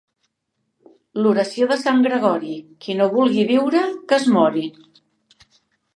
L'oració 1.25 1.67
de 1.73 1.77
Sant 1.83 2.01
Gregori, 2.07 2.55
qui 2.85 2.97
no 3.03 3.09
vulgui 3.15 3.47
viure 3.53 3.85
que 4.11 4.19
es 4.21 4.29
mori. 4.39 4.65